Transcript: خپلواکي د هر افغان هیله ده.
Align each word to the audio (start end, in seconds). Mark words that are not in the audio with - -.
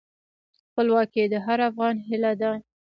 خپلواکي 0.69 1.23
د 1.33 1.35
هر 1.45 1.59
افغان 1.69 1.95
هیله 2.07 2.31
ده. 2.41 2.51